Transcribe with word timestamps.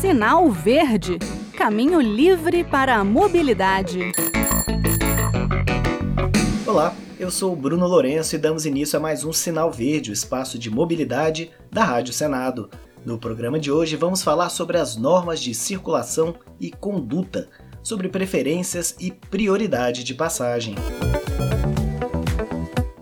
Sinal 0.00 0.50
Verde 0.50 1.18
Caminho 1.58 2.00
livre 2.00 2.62
para 2.62 2.96
a 2.96 3.04
mobilidade. 3.04 4.12
Olá, 6.64 6.94
eu 7.18 7.32
sou 7.32 7.52
o 7.52 7.56
Bruno 7.56 7.84
Lourenço 7.84 8.36
e 8.36 8.38
damos 8.38 8.64
início 8.64 8.96
a 8.96 9.02
mais 9.02 9.24
um 9.24 9.32
Sinal 9.32 9.72
Verde, 9.72 10.10
o 10.10 10.12
espaço 10.12 10.56
de 10.56 10.70
mobilidade 10.70 11.50
da 11.68 11.82
Rádio 11.82 12.14
Senado. 12.14 12.70
No 13.04 13.18
programa 13.18 13.58
de 13.58 13.72
hoje 13.72 13.96
vamos 13.96 14.22
falar 14.22 14.50
sobre 14.50 14.78
as 14.78 14.96
normas 14.96 15.40
de 15.40 15.52
circulação 15.52 16.36
e 16.60 16.70
conduta, 16.70 17.48
sobre 17.82 18.08
preferências 18.08 18.94
e 19.00 19.10
prioridade 19.10 20.04
de 20.04 20.14
passagem. 20.14 20.76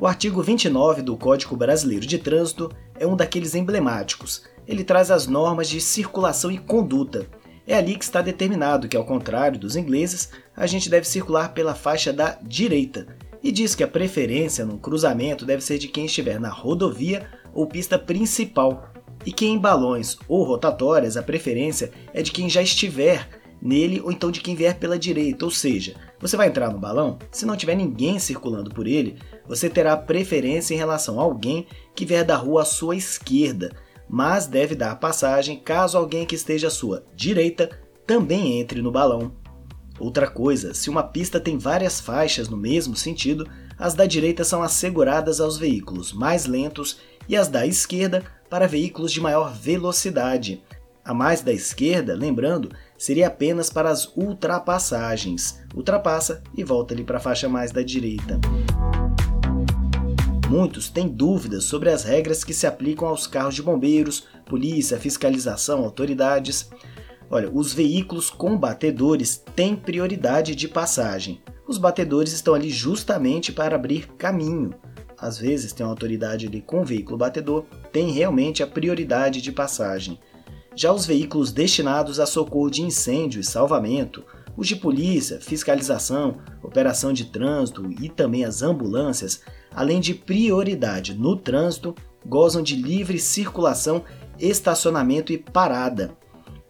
O 0.00 0.07
artigo 0.07 0.43
29 0.43 1.03
do 1.03 1.16
Código 1.16 1.55
Brasileiro 1.57 2.07
de 2.07 2.18
Trânsito 2.18 2.71
é 2.98 3.07
um 3.07 3.14
daqueles 3.14 3.55
emblemáticos. 3.55 4.45
Ele 4.67 4.85
traz 4.85 5.11
as 5.11 5.27
normas 5.27 5.69
de 5.69 5.80
circulação 5.80 6.51
e 6.51 6.59
conduta. 6.59 7.27
É 7.66 7.74
ali 7.74 7.97
que 7.97 8.05
está 8.05 8.23
determinado 8.23 8.88
que, 8.88 8.97
ao 8.97 9.05
contrário 9.05 9.59
dos 9.59 9.77
ingleses, 9.77 10.30
a 10.57 10.66
gente 10.66 10.88
deve 10.88 11.07
circular 11.07 11.52
pela 11.52 11.74
faixa 11.74 12.12
da 12.12 12.38
direita, 12.43 13.16
e 13.43 13.52
diz 13.52 13.74
que 13.74 13.84
a 13.84 13.88
preferência 13.88 14.65
no 14.65 14.79
cruzamento 14.79 15.45
deve 15.45 15.62
ser 15.62 15.79
de 15.79 15.88
quem 15.88 16.07
estiver 16.07 16.41
na 16.41 16.48
rodovia 16.48 17.29
ou 17.55 17.66
pista 17.66 17.98
principal, 17.98 18.93
e 19.24 19.33
que 19.33 19.47
em 19.47 19.59
balões 19.59 20.16
ou 20.29 20.45
rotatórias 20.45 21.16
a 21.16 21.23
preferência 21.23 21.91
é 22.12 22.23
de 22.23 22.30
quem 22.30 22.48
já 22.48 22.62
estiver 22.62 23.29
nele 23.60 24.01
ou 24.01 24.12
então 24.12 24.30
de 24.30 24.41
quem 24.41 24.55
vier 24.55 24.79
pela 24.79 24.98
direita, 24.98 25.45
ou 25.45 25.51
seja, 25.51 25.95
você 26.21 26.37
vai 26.37 26.48
entrar 26.48 26.71
no 26.71 26.79
balão, 26.79 27.19
se 27.30 27.46
não 27.46 27.57
tiver 27.57 27.74
ninguém 27.74 28.19
circulando 28.19 28.71
por 28.71 28.87
ele, 28.87 29.16
você 29.46 29.69
terá 29.69 29.96
preferência 29.96 30.74
em 30.74 30.79
relação 30.79 31.19
a 31.19 31.23
alguém 31.23 31.66
que 31.95 32.05
vier 32.05 32.24
da 32.24 32.37
rua 32.37 32.62
à 32.62 32.65
sua 32.65 32.96
esquerda, 32.96 33.74
mas 34.09 34.46
deve 34.46 34.74
dar 34.74 34.96
passagem 34.96 35.59
caso 35.59 35.98
alguém 35.98 36.24
que 36.24 36.34
esteja 36.34 36.69
à 36.69 36.70
sua 36.70 37.05
direita 37.15 37.70
também 38.06 38.60
entre 38.60 38.80
no 38.80 38.92
balão. 38.92 39.32
Outra 39.99 40.29
coisa, 40.29 40.74
se 40.74 40.90
uma 40.90 41.02
pista 41.02 41.40
tem 41.40 41.59
várias 41.59 42.01
faixas 42.01 42.49
no 42.49 42.57
mesmo 42.57 42.95
sentido, 42.95 43.49
as 43.79 43.95
da 43.95 44.07
direita 44.07 44.45
são 44.45 44.62
asseguradas 44.62 45.40
aos 45.40 45.59
veículos 45.59 46.12
mais 46.12 46.46
lentos 46.46 46.99
e 47.29 47.37
as 47.37 47.49
da 47.49 47.66
esquerda 47.66 48.24
para 48.49 48.68
veículos 48.68 49.12
de 49.12 49.21
maior 49.21 49.52
velocidade. 49.52 50.62
A 51.04 51.15
mais 51.15 51.40
da 51.40 51.52
esquerda, 51.52 52.15
lembrando, 52.15 52.71
seria 52.99 53.29
apenas 53.29 53.71
para 53.71 53.90
as 53.90 54.10
ultrapassagens. 54.16 55.60
Ultrapassa 55.74 56.43
e 56.57 56.65
volta 56.65 56.95
ali 56.95 57.04
para 57.04 57.18
a 57.18 57.21
faixa 57.21 57.49
mais 57.49 57.71
da 57.71 57.82
direita. 57.82 58.40
Muitos 60.49 60.89
têm 60.89 61.09
dúvidas 61.09 61.65
sobre 61.65 61.91
as 61.91 62.05
regras 62.05 62.45
que 62.45 62.55
se 62.55 62.69
aplicam 62.69 63.09
aos 63.09 63.27
carros 63.27 63.57
de 63.57 63.63
bombeiros, 63.63 64.28
polícia, 64.44 64.97
fiscalização, 64.97 65.83
autoridades. 65.83 66.71
Olha, 67.28 67.50
os 67.53 67.75
veículos 67.75 68.31
com 68.31 68.56
batedores 68.56 69.43
têm 69.56 69.75
prioridade 69.75 70.55
de 70.55 70.69
passagem. 70.69 71.41
Os 71.67 71.78
batedores 71.78 72.33
estão 72.33 72.55
ali 72.55 72.71
justamente 72.71 73.50
para 73.50 73.75
abrir 73.75 74.06
caminho. 74.17 74.72
Às 75.19 75.37
vezes 75.37 75.72
tem 75.72 75.84
uma 75.84 75.93
autoridade 75.93 76.47
ali 76.47 76.61
com 76.61 76.83
o 76.83 76.84
veículo 76.84 77.19
batedor, 77.19 77.65
tem 77.91 78.12
realmente 78.12 78.62
a 78.62 78.69
prioridade 78.69 79.43
de 79.43 79.50
passagem. 79.50 80.21
Já 80.77 80.93
os 80.93 81.06
veículos 81.06 81.50
destinados 81.50 82.21
a 82.21 82.27
socorro 82.27 82.71
de 82.71 82.83
incêndio 82.83 83.41
e 83.41 83.44
salvamento, 83.44 84.22
os 84.56 84.69
de 84.69 84.77
polícia, 84.77 85.41
fiscalização, 85.41 86.37
operação 86.62 87.12
de 87.12 87.25
trânsito 87.25 87.91
e 88.00 88.09
também 88.09 88.44
as 88.44 88.62
ambulâncias, 88.62 89.43
além 89.77 90.00
de 90.00 90.15
prioridade 90.15 91.15
no 91.15 91.37
trânsito, 91.37 91.94
gozam 92.25 92.62
de 92.62 92.75
livre 92.75 93.19
circulação, 93.21 94.03
estacionamento 94.38 95.34
e 95.34 95.38
parada. 95.38 96.16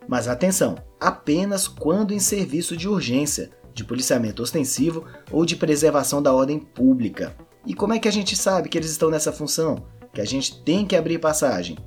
Mas 0.09 0.27
atenção, 0.27 0.75
apenas 1.01 1.69
quando 1.69 2.13
em 2.13 2.19
serviço 2.19 2.77
de 2.77 2.89
urgência, 2.89 3.51
de 3.73 3.85
policiamento 3.85 4.43
ostensivo 4.43 5.05
ou 5.31 5.47
de 5.47 5.55
preservação 5.55 6.21
da 6.21 6.35
ordem 6.35 6.59
pública. 6.59 7.37
E 7.65 7.75
como 7.75 7.93
é 7.93 7.99
que 7.99 8.09
a 8.09 8.13
gente 8.13 8.35
sabe 8.35 8.69
que 8.69 8.77
eles 8.77 8.91
estão 8.91 9.09
nessa 9.09 9.33
função? 9.33 9.85
Que 10.13 10.21
a 10.21 10.25
gente 10.25 10.63
tem 10.63 10.85
que 10.85 10.97
abrir 10.97 11.19
passagem 11.19 11.79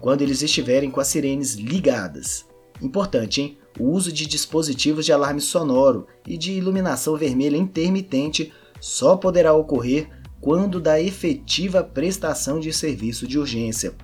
quando 0.00 0.22
eles 0.22 0.42
estiverem 0.42 0.90
com 0.90 1.00
as 1.00 1.08
sirenes 1.08 1.54
ligadas. 1.54 2.46
Importante, 2.80 3.40
hein? 3.40 3.58
O 3.80 3.90
uso 3.90 4.12
de 4.12 4.26
dispositivos 4.26 5.04
de 5.04 5.12
alarme 5.12 5.40
sonoro 5.40 6.06
e 6.26 6.36
de 6.36 6.52
iluminação 6.52 7.16
vermelha 7.16 7.56
intermitente 7.56 8.52
só 8.80 9.16
poderá 9.16 9.52
ocorrer 9.52 10.08
quando 10.44 10.78
da 10.78 11.00
efetiva 11.00 11.82
prestação 11.82 12.60
de 12.60 12.70
serviço 12.70 13.26
de 13.26 13.38
urgência. 13.38 13.94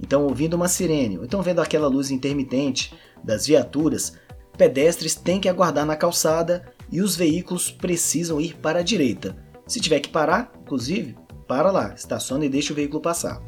Então, 0.00 0.22
ouvindo 0.22 0.54
uma 0.54 0.68
sirene 0.68 1.18
ou 1.18 1.24
então 1.24 1.42
vendo 1.42 1.60
aquela 1.60 1.88
luz 1.88 2.12
intermitente 2.12 2.94
das 3.24 3.48
viaturas, 3.48 4.12
pedestres 4.56 5.16
têm 5.16 5.40
que 5.40 5.48
aguardar 5.48 5.84
na 5.84 5.96
calçada 5.96 6.72
e 6.88 7.02
os 7.02 7.16
veículos 7.16 7.72
precisam 7.72 8.40
ir 8.40 8.54
para 8.58 8.78
a 8.78 8.82
direita. 8.84 9.36
Se 9.66 9.80
tiver 9.80 9.98
que 9.98 10.08
parar, 10.08 10.52
inclusive, 10.62 11.16
para 11.48 11.72
lá, 11.72 11.92
estaciona 11.92 12.44
e 12.44 12.48
deixa 12.48 12.72
o 12.72 12.76
veículo 12.76 13.02
passar. 13.02 13.42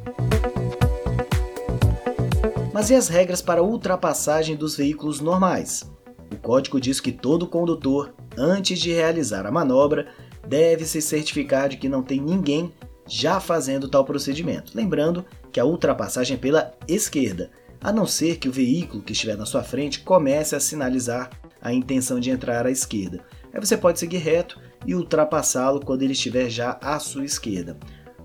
Mas 2.75 2.91
e 2.91 2.97
as 2.97 3.06
regras 3.06 3.41
para 3.41 3.62
ultrapassagem 3.62 4.56
dos 4.56 4.75
veículos 4.75 5.21
normais? 5.21 5.89
O 6.33 6.37
código 6.37 6.81
diz 6.81 6.99
que 6.99 7.12
todo 7.12 7.47
condutor, 7.47 8.12
antes 8.37 8.81
de 8.81 8.91
realizar 8.91 9.47
a 9.47 9.53
manobra, 9.53 10.09
deve 10.50 10.84
se 10.84 11.00
certificar 11.00 11.69
de 11.69 11.77
que 11.77 11.88
não 11.88 12.03
tem 12.03 12.21
ninguém 12.21 12.75
já 13.06 13.38
fazendo 13.38 13.88
tal 13.88 14.05
procedimento. 14.05 14.72
Lembrando 14.75 15.25
que 15.53 15.61
a 15.61 15.65
ultrapassagem 15.65 16.37
é 16.37 16.41
pela 16.41 16.75
esquerda, 16.88 17.53
a 17.81 17.93
não 17.93 18.05
ser 18.05 18.37
que 18.37 18.49
o 18.49 18.53
veículo 18.53 19.03
que 19.03 19.12
estiver 19.12 19.37
na 19.37 19.47
sua 19.47 19.62
frente 19.62 20.00
comece 20.00 20.56
a 20.56 20.60
sinalizar 20.60 21.31
a 21.62 21.72
intenção 21.72 22.19
de 22.19 22.31
entrar 22.31 22.66
à 22.66 22.71
esquerda. 22.71 23.25
Aí 23.53 23.60
você 23.60 23.77
pode 23.77 24.00
seguir 24.00 24.19
reto 24.19 24.60
e 24.84 24.94
ultrapassá-lo 24.94 25.81
quando 25.81 26.03
ele 26.03 26.12
estiver 26.15 26.50
já 26.50 26.77
à 26.83 26.99
sua 26.99 27.25
esquerda. 27.25 27.78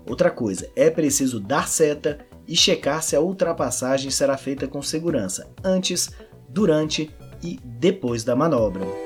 Outra 0.04 0.30
coisa, 0.30 0.68
é 0.74 0.90
preciso 0.90 1.38
dar 1.38 1.68
seta 1.68 2.18
e 2.46 2.56
checar 2.56 3.02
se 3.02 3.14
a 3.14 3.20
ultrapassagem 3.20 4.10
será 4.10 4.36
feita 4.36 4.66
com 4.66 4.82
segurança 4.82 5.48
antes, 5.64 6.10
durante 6.48 7.10
e 7.42 7.58
depois 7.62 8.24
da 8.24 8.34
manobra. 8.34 9.05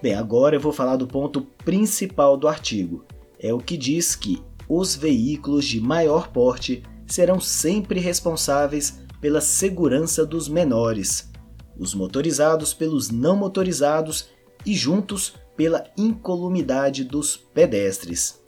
Bem, 0.00 0.14
agora 0.14 0.54
eu 0.54 0.60
vou 0.60 0.72
falar 0.72 0.96
do 0.96 1.08
ponto 1.08 1.42
principal 1.64 2.36
do 2.36 2.46
artigo. 2.46 3.04
É 3.38 3.52
o 3.52 3.58
que 3.58 3.76
diz 3.76 4.14
que 4.14 4.40
os 4.68 4.94
veículos 4.94 5.64
de 5.64 5.80
maior 5.80 6.28
porte 6.28 6.82
serão 7.06 7.40
sempre 7.40 7.98
responsáveis 7.98 9.00
pela 9.20 9.40
segurança 9.40 10.24
dos 10.24 10.48
menores, 10.48 11.30
os 11.76 11.94
motorizados 11.94 12.72
pelos 12.72 13.10
não 13.10 13.36
motorizados 13.36 14.28
e 14.64 14.74
juntos 14.74 15.34
pela 15.56 15.84
incolumidade 15.96 17.02
dos 17.02 17.36
pedestres. 17.36 18.40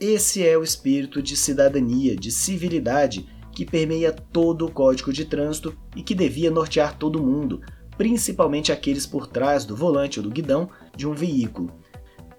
Esse 0.00 0.44
é 0.44 0.58
o 0.58 0.64
espírito 0.64 1.22
de 1.22 1.36
cidadania, 1.36 2.16
de 2.16 2.32
civilidade 2.32 3.28
que 3.52 3.64
permeia 3.64 4.12
todo 4.12 4.66
o 4.66 4.70
Código 4.70 5.12
de 5.12 5.24
Trânsito 5.24 5.76
e 5.94 6.02
que 6.02 6.14
devia 6.14 6.50
nortear 6.50 6.98
todo 6.98 7.22
mundo, 7.22 7.62
principalmente 7.96 8.72
aqueles 8.72 9.06
por 9.06 9.26
trás 9.26 9.64
do 9.64 9.74
volante 9.74 10.18
ou 10.18 10.24
do 10.24 10.30
guidão 10.30 10.68
de 10.96 11.06
um 11.06 11.12
veículo. 11.12 11.72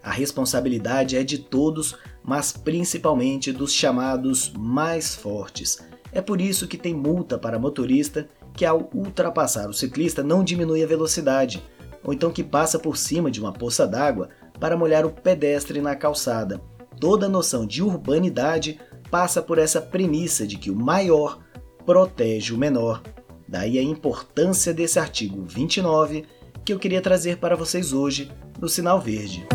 A 0.04 0.12
responsabilidade 0.12 1.16
é 1.16 1.24
de 1.24 1.38
todos, 1.38 1.96
mas 2.24 2.52
principalmente 2.52 3.52
dos 3.52 3.72
chamados 3.72 4.52
mais 4.58 5.16
fortes. 5.16 5.86
É 6.12 6.22
por 6.22 6.42
isso 6.42 6.68
que 6.68 6.78
tem 6.78 6.94
multa 6.94 7.38
para 7.38 7.60
motorista 7.60 8.28
que, 8.54 8.66
ao 8.66 8.90
ultrapassar 8.94 9.70
o 9.70 9.74
ciclista, 9.74 10.24
não 10.24 10.44
diminui 10.44 10.84
a 10.84 10.88
velocidade, 10.88 11.64
ou 12.04 12.14
então 12.14 12.32
que 12.32 12.44
passa 12.44 12.80
por 12.80 12.98
cima 12.98 13.30
de 13.30 13.40
uma 13.40 13.54
poça 13.54 13.86
d'água 13.86 14.30
para 14.60 14.78
molhar 14.78 15.06
o 15.06 15.12
pedestre 15.12 15.80
na 15.80 15.96
calçada 15.96 16.62
toda 17.00 17.30
noção 17.30 17.66
de 17.66 17.84
urbanidade 17.84 18.80
passa 19.10 19.42
por 19.42 19.58
essa 19.58 19.82
premissa 19.82 20.46
de 20.46 20.58
que 20.58 20.70
o 20.70 20.76
maior 20.76 21.40
protege 21.86 22.54
o 22.54 22.58
menor. 22.58 23.02
Daí 23.48 23.80
a 23.80 23.84
importância 23.84 24.74
desse 24.74 25.00
artigo 25.00 25.44
29 25.46 26.26
que 26.66 26.74
eu 26.74 26.80
queria 26.80 27.02
trazer 27.02 27.38
para 27.38 27.56
vocês 27.56 27.94
hoje 27.94 28.30
no 28.60 28.68
Sinal 28.68 29.00
Verde. 29.00 29.46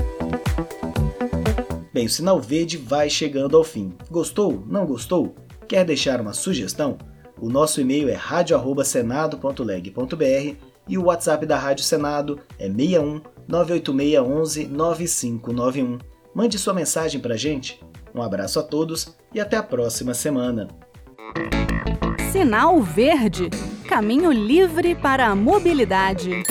Bem, 1.93 2.07
o 2.07 2.09
Sinal 2.09 2.41
Verde 2.41 2.77
vai 2.77 3.11
chegando 3.11 3.57
ao 3.57 3.65
fim. 3.65 3.93
Gostou? 4.11 4.65
Não 4.67 4.87
gostou? 4.87 5.35
Quer 5.69 5.85
deixar 5.85 6.21
uma 6.21 6.33
sugestão? 6.33 6.97
O 7.41 7.49
nosso 7.49 7.81
e-mail 7.81 8.09
é 8.09 8.15
radio@senado.leg.br 8.15 10.57
e 10.89 10.99
o 10.99 11.05
WhatsApp 11.05 11.47
da 11.47 11.57
Rádio 11.59 11.85
Senado 11.85 12.41
é 12.59 12.69
61 12.69 13.21
986 13.49 14.21
11 14.21 14.67
9591. 14.69 15.99
Mande 16.35 16.59
sua 16.59 16.75
mensagem 16.75 17.21
para 17.21 17.35
a 17.35 17.39
gente. 17.39 17.81
Um 18.15 18.23
abraço 18.23 18.59
a 18.59 18.63
todos 18.63 19.15
e 19.35 19.41
até 19.41 19.57
a 19.57 19.63
próxima 19.63 20.15
semana. 20.15 20.69
Sinal 22.33 22.81
Verde 22.81 23.51
Caminho 23.93 24.33
livre 24.33 24.95
para 24.95 25.27
a 25.27 25.37
mobilidade. 25.37 26.43